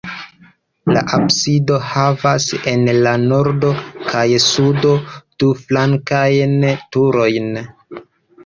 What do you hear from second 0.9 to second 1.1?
La